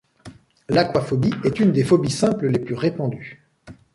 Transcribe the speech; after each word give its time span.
L'aquaphobie 0.67 1.29
est 1.43 1.59
une 1.59 1.71
des 1.73 1.83
phobies 1.83 2.09
simples 2.09 2.47
les 2.47 2.57
plus 2.57 2.73
répandues. 2.73 3.45